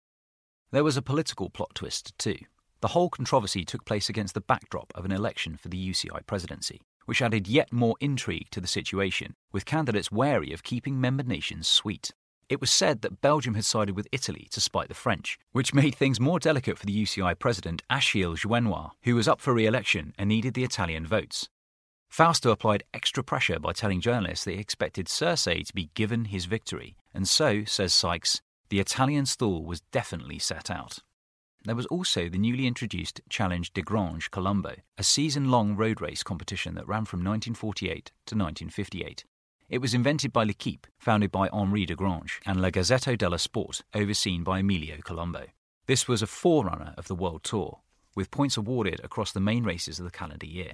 There 0.70 0.82
was 0.82 0.96
a 0.96 1.02
political 1.02 1.50
plot 1.50 1.74
twist 1.74 2.16
too. 2.16 2.38
The 2.80 2.88
whole 2.88 3.10
controversy 3.10 3.66
took 3.66 3.84
place 3.84 4.08
against 4.08 4.32
the 4.32 4.40
backdrop 4.40 4.94
of 4.94 5.04
an 5.04 5.12
election 5.12 5.58
for 5.58 5.68
the 5.68 5.90
UCI 5.90 6.24
presidency, 6.26 6.80
which 7.04 7.20
added 7.20 7.48
yet 7.48 7.70
more 7.70 7.96
intrigue 8.00 8.48
to 8.52 8.62
the 8.62 8.66
situation, 8.66 9.34
with 9.52 9.66
candidates 9.66 10.10
wary 10.10 10.54
of 10.54 10.62
keeping 10.62 10.98
member 10.98 11.22
nations 11.22 11.68
sweet. 11.68 12.12
It 12.48 12.62
was 12.62 12.70
said 12.70 13.02
that 13.02 13.20
Belgium 13.20 13.54
had 13.54 13.66
sided 13.66 13.94
with 13.94 14.08
Italy 14.10 14.48
to 14.52 14.60
spite 14.60 14.88
the 14.88 14.94
French, 14.94 15.38
which 15.52 15.74
made 15.74 15.94
things 15.94 16.18
more 16.18 16.38
delicate 16.38 16.78
for 16.78 16.86
the 16.86 17.02
UCI 17.02 17.38
president 17.38 17.82
Achille 17.90 18.36
Joinard, 18.36 18.92
who 19.02 19.14
was 19.14 19.28
up 19.28 19.40
for 19.40 19.52
re 19.52 19.66
election 19.66 20.14
and 20.18 20.28
needed 20.28 20.54
the 20.54 20.64
Italian 20.64 21.06
votes. 21.06 21.50
Fausto 22.08 22.50
applied 22.50 22.84
extra 22.94 23.22
pressure 23.22 23.58
by 23.58 23.74
telling 23.74 24.00
journalists 24.00 24.46
that 24.46 24.54
he 24.54 24.60
expected 24.60 25.08
Serse 25.08 25.44
to 25.44 25.72
be 25.74 25.90
given 25.92 26.26
his 26.26 26.46
victory, 26.46 26.96
and 27.12 27.28
so, 27.28 27.64
says 27.64 27.92
Sykes, 27.92 28.40
the 28.70 28.80
Italian 28.80 29.26
stall 29.26 29.62
was 29.64 29.82
definitely 29.92 30.38
set 30.38 30.70
out. 30.70 31.00
There 31.64 31.76
was 31.76 31.86
also 31.86 32.30
the 32.30 32.38
newly 32.38 32.66
introduced 32.66 33.20
Challenge 33.28 33.74
Desgrange 33.74 34.30
Colombo, 34.30 34.76
a 34.96 35.02
season 35.02 35.50
long 35.50 35.76
road 35.76 36.00
race 36.00 36.22
competition 36.22 36.74
that 36.76 36.88
ran 36.88 37.04
from 37.04 37.18
1948 37.18 38.06
to 38.26 38.34
1958 38.34 39.24
it 39.68 39.78
was 39.78 39.92
invented 39.92 40.32
by 40.32 40.44
L'Equipe, 40.44 40.86
founded 40.98 41.30
by 41.30 41.48
Henri 41.48 41.84
Desgrange, 41.84 42.40
and 42.46 42.60
La 42.60 42.70
Gazzetta 42.70 43.16
dello 43.18 43.36
Sport, 43.36 43.82
overseen 43.94 44.42
by 44.42 44.60
Emilio 44.60 44.96
Colombo. 45.04 45.46
This 45.86 46.08
was 46.08 46.22
a 46.22 46.26
forerunner 46.26 46.94
of 46.96 47.06
the 47.06 47.14
World 47.14 47.44
Tour, 47.44 47.80
with 48.14 48.30
points 48.30 48.56
awarded 48.56 49.00
across 49.04 49.32
the 49.32 49.40
main 49.40 49.64
races 49.64 49.98
of 49.98 50.04
the 50.04 50.10
calendar 50.10 50.46
year. 50.46 50.72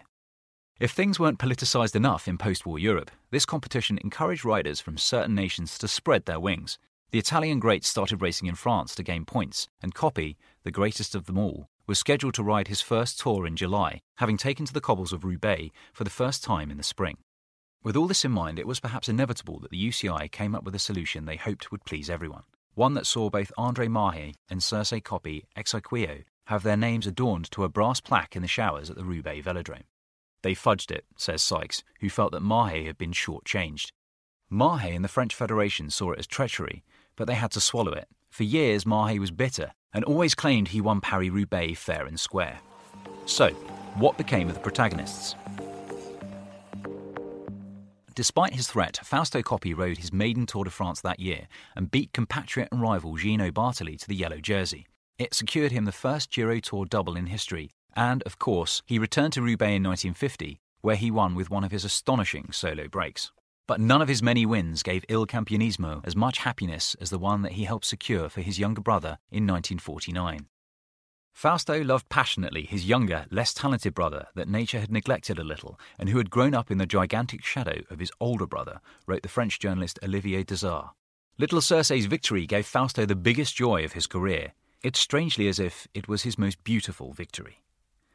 If 0.78 0.92
things 0.92 1.20
weren't 1.20 1.38
politicised 1.38 1.94
enough 1.94 2.26
in 2.28 2.38
post 2.38 2.66
war 2.66 2.78
Europe, 2.78 3.10
this 3.30 3.46
competition 3.46 3.98
encouraged 4.02 4.44
riders 4.44 4.80
from 4.80 4.98
certain 4.98 5.34
nations 5.34 5.76
to 5.78 5.88
spread 5.88 6.26
their 6.26 6.40
wings. 6.40 6.78
The 7.10 7.18
Italian 7.18 7.60
greats 7.60 7.88
started 7.88 8.22
racing 8.22 8.48
in 8.48 8.56
France 8.56 8.94
to 8.96 9.04
gain 9.04 9.24
points, 9.24 9.68
and 9.82 9.94
Coppi, 9.94 10.36
the 10.64 10.72
greatest 10.72 11.14
of 11.14 11.26
them 11.26 11.38
all, 11.38 11.68
was 11.86 11.98
scheduled 11.98 12.34
to 12.34 12.42
ride 12.42 12.68
his 12.68 12.80
first 12.80 13.20
tour 13.20 13.46
in 13.46 13.56
July, 13.56 14.00
having 14.16 14.36
taken 14.36 14.66
to 14.66 14.72
the 14.72 14.80
cobbles 14.80 15.12
of 15.12 15.24
Roubaix 15.24 15.70
for 15.92 16.02
the 16.02 16.10
first 16.10 16.42
time 16.42 16.70
in 16.70 16.76
the 16.76 16.82
spring. 16.82 17.18
With 17.84 17.96
all 17.96 18.06
this 18.06 18.24
in 18.24 18.32
mind, 18.32 18.58
it 18.58 18.66
was 18.66 18.80
perhaps 18.80 19.10
inevitable 19.10 19.60
that 19.60 19.70
the 19.70 19.88
UCI 19.88 20.32
came 20.32 20.54
up 20.54 20.64
with 20.64 20.74
a 20.74 20.78
solution 20.78 21.26
they 21.26 21.36
hoped 21.36 21.70
would 21.70 21.84
please 21.84 22.08
everyone. 22.08 22.44
One 22.72 22.94
that 22.94 23.06
saw 23.06 23.28
both 23.28 23.52
Andre 23.58 23.88
Mahe 23.88 24.32
and 24.48 24.62
Serse 24.62 24.94
Coppi 25.04 25.44
ex 25.54 25.74
have 26.46 26.62
their 26.62 26.78
names 26.78 27.06
adorned 27.06 27.50
to 27.50 27.62
a 27.62 27.68
brass 27.68 28.00
plaque 28.00 28.36
in 28.36 28.42
the 28.42 28.48
showers 28.48 28.88
at 28.88 28.96
the 28.96 29.04
Roubaix 29.04 29.46
Velodrome. 29.46 29.84
They 30.42 30.54
fudged 30.54 30.90
it, 30.90 31.04
says 31.16 31.42
Sykes, 31.42 31.84
who 32.00 32.08
felt 32.08 32.32
that 32.32 32.40
Mahe 32.40 32.86
had 32.86 32.96
been 32.96 33.12
shortchanged. 33.12 33.92
Mahé 34.50 34.96
and 34.96 35.04
the 35.04 35.08
French 35.08 35.34
Federation 35.34 35.90
saw 35.90 36.12
it 36.12 36.18
as 36.18 36.26
treachery, 36.26 36.84
but 37.16 37.26
they 37.26 37.34
had 37.34 37.50
to 37.50 37.60
swallow 37.60 37.92
it. 37.92 38.08
For 38.30 38.44
years, 38.44 38.84
Mahé 38.84 39.18
was 39.18 39.30
bitter 39.30 39.72
and 39.92 40.04
always 40.04 40.34
claimed 40.34 40.68
he 40.68 40.80
won 40.80 41.02
Paris 41.02 41.30
Roubaix 41.30 41.78
fair 41.78 42.06
and 42.06 42.18
square. 42.18 42.60
So, 43.26 43.50
what 43.96 44.16
became 44.16 44.48
of 44.48 44.54
the 44.54 44.60
protagonists? 44.60 45.34
Despite 48.14 48.54
his 48.54 48.68
threat, 48.68 49.00
Fausto 49.02 49.42
Coppi 49.42 49.74
rode 49.74 49.98
his 49.98 50.12
maiden 50.12 50.46
Tour 50.46 50.62
de 50.62 50.70
France 50.70 51.00
that 51.00 51.18
year 51.18 51.48
and 51.74 51.90
beat 51.90 52.12
compatriot 52.12 52.68
and 52.70 52.80
rival 52.80 53.16
Gino 53.16 53.50
Bartali 53.50 53.98
to 53.98 54.06
the 54.06 54.14
yellow 54.14 54.38
jersey. 54.38 54.86
It 55.18 55.34
secured 55.34 55.72
him 55.72 55.84
the 55.84 55.90
first 55.90 56.30
Giro 56.30 56.60
Tour 56.60 56.84
double 56.84 57.16
in 57.16 57.26
history, 57.26 57.72
and, 57.96 58.22
of 58.22 58.38
course, 58.38 58.82
he 58.86 59.00
returned 59.00 59.32
to 59.32 59.42
Roubaix 59.42 59.76
in 59.76 59.82
1950, 59.82 60.60
where 60.80 60.94
he 60.94 61.10
won 61.10 61.34
with 61.34 61.50
one 61.50 61.64
of 61.64 61.72
his 61.72 61.84
astonishing 61.84 62.52
solo 62.52 62.86
breaks. 62.86 63.32
But 63.66 63.80
none 63.80 64.02
of 64.02 64.08
his 64.08 64.22
many 64.22 64.46
wins 64.46 64.84
gave 64.84 65.04
Il 65.08 65.26
Campionissimo 65.26 66.00
as 66.04 66.14
much 66.14 66.38
happiness 66.38 66.94
as 67.00 67.10
the 67.10 67.18
one 67.18 67.42
that 67.42 67.52
he 67.52 67.64
helped 67.64 67.86
secure 67.86 68.28
for 68.28 68.42
his 68.42 68.60
younger 68.60 68.82
brother 68.82 69.18
in 69.32 69.44
1949. 69.44 70.46
Fausto 71.34 71.82
loved 71.82 72.08
passionately 72.08 72.64
his 72.64 72.86
younger, 72.86 73.26
less 73.28 73.52
talented 73.52 73.92
brother 73.92 74.28
that 74.36 74.48
nature 74.48 74.78
had 74.78 74.90
neglected 74.90 75.38
a 75.38 75.44
little 75.44 75.78
and 75.98 76.08
who 76.08 76.18
had 76.18 76.30
grown 76.30 76.54
up 76.54 76.70
in 76.70 76.78
the 76.78 76.86
gigantic 76.86 77.44
shadow 77.44 77.82
of 77.90 77.98
his 77.98 78.12
older 78.20 78.46
brother, 78.46 78.80
wrote 79.06 79.22
the 79.22 79.28
French 79.28 79.58
journalist 79.58 79.98
Olivier 80.02 80.44
Desart. 80.44 80.90
Little 81.36 81.60
Serse's 81.60 82.06
victory 82.06 82.46
gave 82.46 82.64
Fausto 82.64 83.04
the 83.04 83.16
biggest 83.16 83.56
joy 83.56 83.84
of 83.84 83.92
his 83.92 84.06
career. 84.06 84.52
It's 84.82 85.00
strangely 85.00 85.48
as 85.48 85.58
if 85.58 85.88
it 85.92 86.06
was 86.06 86.22
his 86.22 86.38
most 86.38 86.62
beautiful 86.62 87.12
victory. 87.12 87.64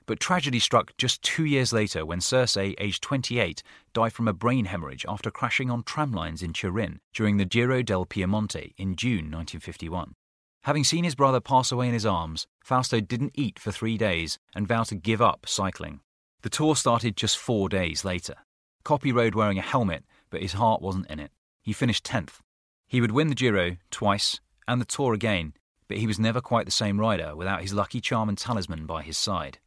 But 0.05 0.21
tragedy 0.21 0.59
struck 0.59 0.95
just 0.97 1.21
two 1.21 1.45
years 1.45 1.73
later 1.73 2.05
when 2.05 2.21
Serse, 2.21 2.55
aged 2.57 3.03
28, 3.03 3.61
died 3.93 4.13
from 4.13 4.27
a 4.29 4.33
brain 4.33 4.65
hemorrhage 4.65 5.05
after 5.07 5.29
crashing 5.29 5.69
on 5.69 5.83
tramlines 5.83 6.41
in 6.41 6.53
Turin 6.53 7.01
during 7.13 7.37
the 7.37 7.45
Giro 7.45 7.83
del 7.83 8.05
Piemonte 8.05 8.73
in 8.77 8.95
June 8.95 9.29
1951. 9.29 10.15
Having 10.63 10.83
seen 10.83 11.03
his 11.03 11.15
brother 11.15 11.39
pass 11.39 11.71
away 11.71 11.87
in 11.87 11.93
his 11.93 12.05
arms, 12.05 12.45
Fausto 12.61 12.99
didn't 12.99 13.31
eat 13.33 13.57
for 13.59 13.71
three 13.71 13.97
days 13.97 14.39
and 14.53 14.67
vowed 14.67 14.87
to 14.87 14.95
give 14.95 15.21
up 15.21 15.45
cycling. 15.47 16.01
The 16.41 16.49
tour 16.49 16.75
started 16.75 17.15
just 17.15 17.37
four 17.37 17.69
days 17.69 18.03
later. 18.03 18.35
Coppi 18.83 19.11
rode 19.11 19.35
wearing 19.35 19.57
a 19.57 19.63
helmet, 19.63 20.03
but 20.29 20.41
his 20.41 20.53
heart 20.53 20.81
wasn't 20.81 21.09
in 21.09 21.19
it. 21.19 21.31
He 21.61 21.73
finished 21.73 22.05
10th. 22.05 22.39
He 22.87 23.01
would 23.01 23.11
win 23.11 23.27
the 23.27 23.35
Giro 23.35 23.77
twice 23.91 24.39
and 24.67 24.81
the 24.81 24.85
Tour 24.85 25.13
again, 25.13 25.53
but 25.87 25.97
he 25.97 26.07
was 26.07 26.19
never 26.19 26.41
quite 26.41 26.65
the 26.65 26.71
same 26.71 26.99
rider 26.99 27.35
without 27.35 27.61
his 27.61 27.73
lucky 27.73 28.01
charm 28.01 28.29
and 28.29 28.37
talisman 28.37 28.85
by 28.85 29.01
his 29.01 29.17
side. 29.17 29.59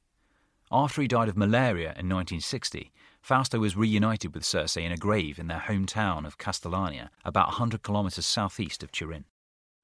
After 0.70 1.02
he 1.02 1.08
died 1.08 1.28
of 1.28 1.36
malaria 1.36 1.94
in 1.98 2.08
1960, 2.08 2.92
Fausto 3.20 3.58
was 3.58 3.76
reunited 3.76 4.34
with 4.34 4.44
Serse 4.44 4.76
in 4.76 4.90
a 4.90 4.96
grave 4.96 5.38
in 5.38 5.46
their 5.46 5.64
hometown 5.68 6.26
of 6.26 6.38
Castellania, 6.38 7.10
about 7.24 7.48
100 7.48 7.82
kilometres 7.82 8.26
southeast 8.26 8.82
of 8.82 8.90
Turin. 8.90 9.24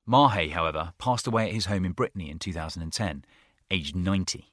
Mahé, 0.09 0.53
however, 0.53 0.95
passed 0.99 1.27
away 1.27 1.49
at 1.49 1.53
his 1.53 1.67
home 1.67 1.85
in 1.85 1.93
Brittany 1.93 2.31
in 2.31 2.39
2010, 2.39 3.25
aged 3.71 3.95
90. 3.95 4.53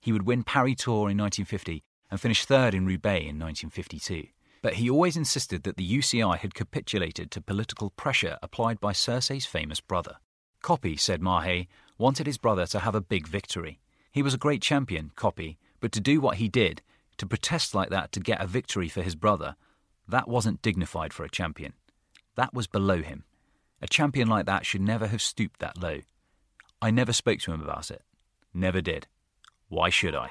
He 0.00 0.12
would 0.12 0.26
win 0.26 0.42
Paris 0.42 0.76
Tour 0.78 1.10
in 1.10 1.18
1950 1.18 1.82
and 2.10 2.20
finish 2.20 2.46
third 2.46 2.72
in 2.74 2.86
Roubaix 2.86 3.22
in 3.22 3.38
1952. 3.38 4.28
But 4.62 4.74
he 4.74 4.88
always 4.88 5.16
insisted 5.16 5.64
that 5.64 5.76
the 5.76 5.98
UCI 5.98 6.38
had 6.38 6.54
capitulated 6.54 7.30
to 7.30 7.42
political 7.42 7.90
pressure 7.90 8.38
applied 8.42 8.80
by 8.80 8.92
Serse's 8.92 9.44
famous 9.44 9.80
brother. 9.80 10.16
Coppi, 10.62 10.96
said 10.96 11.20
Mahé, 11.20 11.66
wanted 11.98 12.26
his 12.26 12.38
brother 12.38 12.66
to 12.66 12.80
have 12.80 12.94
a 12.94 13.00
big 13.00 13.28
victory. 13.28 13.80
He 14.10 14.22
was 14.22 14.32
a 14.32 14.38
great 14.38 14.62
champion, 14.62 15.12
Coppi, 15.14 15.58
but 15.80 15.92
to 15.92 16.00
do 16.00 16.22
what 16.22 16.38
he 16.38 16.48
did, 16.48 16.80
to 17.18 17.26
protest 17.26 17.74
like 17.74 17.90
that 17.90 18.12
to 18.12 18.20
get 18.20 18.40
a 18.40 18.46
victory 18.46 18.88
for 18.88 19.02
his 19.02 19.14
brother, 19.14 19.56
that 20.08 20.26
wasn't 20.26 20.62
dignified 20.62 21.12
for 21.12 21.24
a 21.24 21.30
champion. 21.30 21.74
That 22.34 22.54
was 22.54 22.66
below 22.66 23.02
him. 23.02 23.24
A 23.82 23.86
champion 23.86 24.28
like 24.28 24.46
that 24.46 24.64
should 24.64 24.80
never 24.80 25.06
have 25.06 25.20
stooped 25.20 25.60
that 25.60 25.80
low. 25.80 26.00
I 26.80 26.90
never 26.90 27.12
spoke 27.12 27.40
to 27.40 27.52
him 27.52 27.60
about 27.60 27.90
it. 27.90 28.02
Never 28.54 28.80
did. 28.80 29.06
Why 29.68 29.90
should 29.90 30.14
I? 30.14 30.28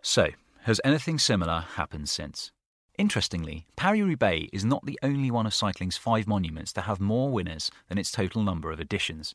So, 0.00 0.28
has 0.62 0.80
anything 0.84 1.18
similar 1.18 1.60
happened 1.60 2.08
since? 2.08 2.50
Interestingly, 2.96 3.66
Paris 3.76 4.02
Roubaix 4.02 4.48
is 4.52 4.64
not 4.64 4.86
the 4.86 4.98
only 5.02 5.30
one 5.30 5.46
of 5.46 5.54
cycling's 5.54 5.96
five 5.96 6.26
monuments 6.26 6.72
to 6.74 6.82
have 6.82 7.00
more 7.00 7.30
winners 7.30 7.70
than 7.88 7.98
its 7.98 8.12
total 8.12 8.42
number 8.42 8.70
of 8.70 8.80
editions. 8.80 9.34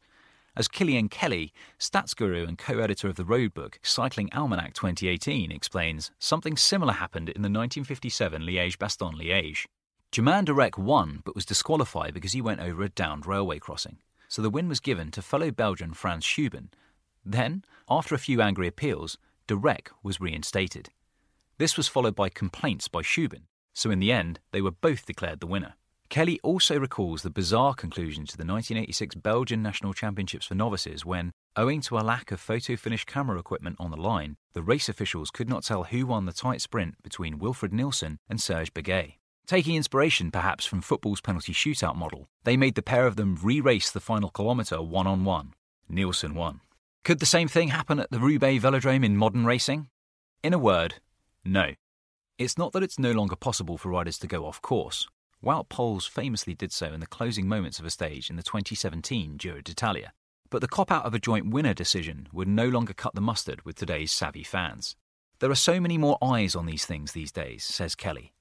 As 0.56 0.68
Killian 0.68 1.10
Kelly, 1.10 1.54
stats 1.80 2.16
guru 2.16 2.46
and 2.46 2.58
co 2.58 2.80
editor 2.80 3.08
of 3.08 3.16
the 3.16 3.24
roadbook 3.24 3.76
Cycling 3.84 4.30
Almanac 4.34 4.74
2018, 4.74 5.52
explains, 5.52 6.12
something 6.18 6.58
similar 6.58 6.94
happened 6.94 7.30
in 7.30 7.42
the 7.42 7.50
1957 7.50 8.42
Liège 8.42 8.78
Bastogne 8.78 9.20
Liège. 9.20 9.66
Germain 10.12 10.46
Derycke 10.46 10.78
won 10.78 11.22
but 11.24 11.36
was 11.36 11.46
disqualified 11.46 12.14
because 12.14 12.34
he 12.34 12.42
went 12.42 12.62
over 12.62 12.82
a 12.82 12.90
downed 12.90 13.28
railway 13.28 13.60
crossing, 13.60 13.98
so 14.28 14.42
the 14.42 14.50
win 14.50 14.68
was 14.68 14.80
given 14.80 15.12
to 15.12 15.22
fellow 15.22 15.52
Belgian 15.52 15.94
Frans 15.94 16.26
Schoubben. 16.26 16.70
Then, 17.24 17.64
after 17.88 18.16
a 18.16 18.20
few 18.20 18.42
angry 18.42 18.68
appeals, 18.68 19.18
Derycke 19.48 19.90
was 20.02 20.20
reinstated. 20.20 20.90
This 21.60 21.78
was 21.78 21.88
followed 21.88 22.16
by 22.16 22.30
complaints 22.30 22.88
by 22.88 23.02
Schoubben, 23.02 23.44
so 23.74 23.92
in 23.92 24.00
the 24.00 24.12
end, 24.12 24.40
they 24.52 24.62
were 24.62 24.72
both 24.72 25.06
declared 25.06 25.42
the 25.42 25.48
winner. 25.48 25.76
Kelly 26.10 26.40
also 26.42 26.80
recalls 26.80 27.22
the 27.22 27.30
bizarre 27.30 27.76
conclusion 27.76 28.26
to 28.26 28.36
the 28.36 28.42
1986 28.42 29.14
Belgian 29.16 29.62
National 29.62 29.94
Championships 29.94 30.48
for 30.48 30.56
novices 30.56 31.06
when, 31.06 31.32
owing 31.56 31.82
to 31.82 32.00
a 32.00 32.02
lack 32.02 32.32
of 32.32 32.40
photo 32.40 32.76
finish 32.76 33.06
camera 33.06 33.38
equipment 33.38 33.76
on 33.80 33.92
the 33.92 33.98
line, 33.98 34.36
the 34.54 34.64
race 34.64 34.90
officials 34.90 35.30
could 35.30 35.48
not 35.48 35.64
tell 35.64 35.84
who 35.84 36.08
won 36.08 36.26
the 36.26 36.34
tight 36.34 36.62
sprint 36.62 36.96
between 37.04 37.38
Wilfred 37.38 37.72
Nilsson 37.72 38.18
and 38.28 38.42
Serge 38.42 38.74
Begay. 38.74 39.18
Taking 39.46 39.76
inspiration 39.76 40.32
perhaps 40.32 40.66
from 40.66 40.82
football's 40.82 41.22
penalty 41.22 41.54
shootout 41.54 41.96
model, 41.96 42.28
they 42.44 42.58
made 42.58 42.74
the 42.74 42.82
pair 42.82 43.06
of 43.06 43.16
them 43.16 43.38
re 43.44 43.62
race 43.62 43.92
the 43.92 44.00
final 44.00 44.32
kilometre 44.32 44.82
one 44.82 45.06
on 45.06 45.26
one. 45.26 45.54
Nilsson 45.88 46.34
won. 46.34 46.62
Could 47.04 47.20
the 47.20 47.28
same 47.28 47.48
thing 47.48 47.68
happen 47.68 48.00
at 48.00 48.10
the 48.10 48.20
Roubaix 48.20 48.64
Velodrome 48.64 49.06
in 49.06 49.16
modern 49.16 49.46
racing? 49.46 49.90
In 50.42 50.56
a 50.56 50.60
word, 50.60 50.96
no. 51.46 51.74
It's 52.40 52.58
not 52.58 52.74
that 52.74 52.84
it's 52.84 52.98
no 52.98 53.12
longer 53.12 53.36
possible 53.36 53.78
for 53.78 53.90
riders 53.90 54.18
to 54.20 54.28
go 54.28 54.46
off 54.46 54.60
course. 54.62 55.08
Wout 55.44 55.70
Poels 55.70 56.08
famously 56.08 56.54
did 56.54 56.74
so 56.74 56.88
in 56.88 57.00
the 57.00 57.08
closing 57.08 57.48
moments 57.48 57.80
of 57.80 57.86
a 57.86 57.90
stage 57.90 58.30
in 58.30 58.36
the 58.36 58.44
2017 58.44 59.38
Giro 59.38 59.62
d'Italia. 59.62 60.12
But 60.50 60.60
the 60.60 60.68
cop 60.68 60.92
out 60.92 61.06
of 61.06 61.14
a 61.14 61.20
joint 61.20 61.52
winner 61.52 61.74
decision 61.74 62.28
would 62.34 62.48
no 62.48 62.68
longer 62.68 62.92
cut 62.92 63.16
the 63.16 63.22
mustard 63.22 63.64
with 63.64 63.78
today's 63.78 64.12
savvy 64.12 64.44
fans. 64.44 64.98
There 65.40 65.50
are 65.50 65.56
so 65.56 65.80
many 65.80 65.98
more 65.98 66.18
eyes 66.22 66.56
on 66.56 66.66
these 66.66 66.86
things 66.86 67.14
these 67.14 67.32
days, 67.32 67.64
says 67.64 67.96
Kelly. 67.96 68.34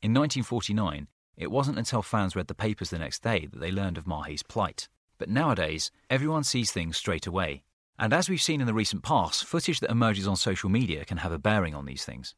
In 0.00 0.14
1949, 0.14 1.08
it 1.36 1.50
wasn't 1.50 1.78
until 1.78 2.00
fans 2.00 2.34
read 2.34 2.46
the 2.46 2.54
papers 2.54 2.88
the 2.88 2.98
next 2.98 3.22
day 3.22 3.46
that 3.52 3.60
they 3.60 3.70
learned 3.70 3.98
of 3.98 4.06
Mahé's 4.06 4.42
plight. 4.42 4.88
But 5.18 5.28
nowadays, 5.28 5.90
everyone 6.08 6.44
sees 6.44 6.72
things 6.72 6.96
straight 6.96 7.26
away. 7.26 7.64
And 7.98 8.14
as 8.14 8.30
we've 8.30 8.40
seen 8.40 8.62
in 8.62 8.66
the 8.66 8.72
recent 8.72 9.02
past, 9.02 9.44
footage 9.44 9.80
that 9.80 9.90
emerges 9.90 10.26
on 10.26 10.36
social 10.36 10.70
media 10.70 11.04
can 11.04 11.18
have 11.18 11.32
a 11.32 11.38
bearing 11.38 11.74
on 11.74 11.84
these 11.84 12.04
things. 12.04 12.34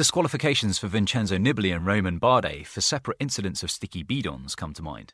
Disqualifications 0.00 0.78
for 0.78 0.86
Vincenzo 0.86 1.36
Nibali 1.36 1.76
and 1.76 1.84
Romain 1.84 2.18
Bardet 2.18 2.66
for 2.66 2.80
separate 2.80 3.18
incidents 3.20 3.62
of 3.62 3.70
sticky 3.70 4.02
bidons 4.02 4.54
come 4.54 4.72
to 4.72 4.82
mind. 4.82 5.12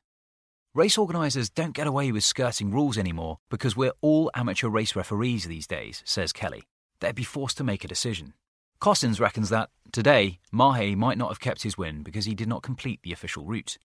Race 0.75 0.97
organisers 0.97 1.51
don't 1.51 1.75
get 1.75 1.89
away 1.89 2.13
with 2.13 2.23
skirting 2.23 2.71
rules 2.71 2.97
anymore 2.97 3.39
because 3.51 3.77
we're 3.77 3.99
all 4.01 4.31
amateur 4.37 4.69
race 4.69 4.95
referees 4.95 5.47
these 5.47 5.67
days, 5.67 6.05
says 6.05 6.33
Kelly. 6.33 6.63
They'd 7.01 7.17
be 7.17 7.25
forced 7.25 7.57
to 7.57 7.65
make 7.65 7.83
a 7.83 7.89
decision. 7.89 8.35
Cossins 8.79 9.19
reckons 9.19 9.49
that, 9.49 9.71
today, 9.91 10.39
Mahé 10.55 10.95
might 10.95 11.19
not 11.19 11.31
have 11.31 11.41
kept 11.41 11.65
his 11.65 11.77
win 11.77 12.05
because 12.05 12.27
he 12.27 12.37
did 12.37 12.47
not 12.47 12.63
complete 12.63 13.01
the 13.03 13.13
official 13.13 13.45
route. 13.45 13.79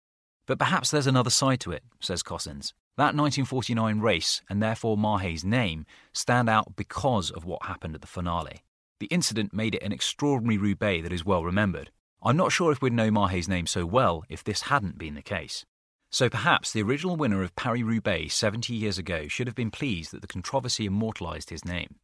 But 0.45 0.59
perhaps 0.59 0.91
there's 0.91 1.07
another 1.07 1.31
side 1.31 1.61
to 1.61 1.71
it, 1.71 1.81
says 1.99 2.21
Cossins. 2.21 2.75
That 2.97 3.15
1949 3.15 4.01
race, 4.01 4.43
and 4.51 4.61
therefore 4.61 4.97
Mahé's 4.97 5.43
name, 5.43 5.87
stand 6.13 6.47
out 6.47 6.75
because 6.75 7.31
of 7.31 7.43
what 7.43 7.65
happened 7.65 7.95
at 7.95 8.01
the 8.01 8.07
finale. 8.07 8.61
The 9.01 9.07
incident 9.07 9.51
made 9.51 9.73
it 9.73 9.81
an 9.81 9.91
extraordinary 9.91 10.59
Roubaix 10.59 11.01
that 11.01 11.11
is 11.11 11.25
well 11.25 11.43
remembered. 11.43 11.89
I'm 12.21 12.37
not 12.37 12.51
sure 12.51 12.71
if 12.71 12.83
we'd 12.83 12.93
know 12.93 13.09
Mahé's 13.09 13.49
name 13.49 13.65
so 13.65 13.83
well 13.83 14.23
if 14.29 14.43
this 14.43 14.61
hadn't 14.69 14.99
been 14.99 15.15
the 15.15 15.23
case. 15.23 15.65
So 16.11 16.29
perhaps 16.29 16.71
the 16.71 16.83
original 16.83 17.15
winner 17.15 17.41
of 17.41 17.55
Paris 17.55 17.81
Roubaix 17.81 18.35
70 18.35 18.75
years 18.75 18.99
ago 18.99 19.27
should 19.27 19.47
have 19.47 19.55
been 19.55 19.71
pleased 19.71 20.11
that 20.11 20.21
the 20.21 20.27
controversy 20.27 20.85
immortalised 20.85 21.49
his 21.49 21.65
name. 21.65 21.95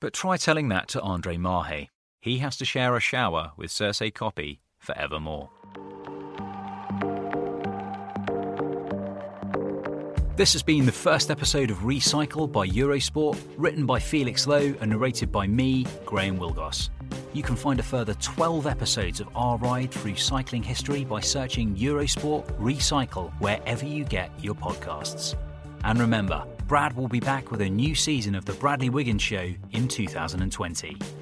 But 0.00 0.14
try 0.14 0.36
telling 0.36 0.68
that 0.70 0.88
to 0.88 1.00
Andre 1.00 1.36
Mahé. 1.36 1.90
He 2.20 2.38
has 2.38 2.56
to 2.56 2.64
share 2.64 2.96
a 2.96 3.00
shower 3.00 3.52
with 3.56 3.70
Serse 3.70 4.00
Coppi 4.12 4.58
forevermore. 4.80 5.48
This 10.42 10.54
has 10.54 10.62
been 10.64 10.86
the 10.86 10.90
first 10.90 11.30
episode 11.30 11.70
of 11.70 11.76
Recycle 11.82 12.50
by 12.50 12.66
Eurosport, 12.66 13.38
written 13.56 13.86
by 13.86 14.00
Felix 14.00 14.48
Lowe 14.48 14.74
and 14.80 14.90
narrated 14.90 15.30
by 15.30 15.46
me, 15.46 15.86
Graham 16.04 16.36
Willgoss. 16.36 16.90
You 17.32 17.44
can 17.44 17.54
find 17.54 17.78
a 17.78 17.82
further 17.84 18.14
12 18.14 18.66
episodes 18.66 19.20
of 19.20 19.28
our 19.36 19.56
ride 19.58 19.92
through 19.92 20.16
cycling 20.16 20.64
history 20.64 21.04
by 21.04 21.20
searching 21.20 21.76
Eurosport 21.76 22.44
Recycle 22.58 23.30
wherever 23.38 23.86
you 23.86 24.04
get 24.04 24.32
your 24.42 24.56
podcasts. 24.56 25.36
And 25.84 26.00
remember, 26.00 26.44
Brad 26.66 26.96
will 26.96 27.06
be 27.06 27.20
back 27.20 27.52
with 27.52 27.60
a 27.60 27.70
new 27.70 27.94
season 27.94 28.34
of 28.34 28.44
The 28.44 28.54
Bradley 28.54 28.90
Wiggins 28.90 29.22
Show 29.22 29.48
in 29.70 29.86
2020. 29.86 31.21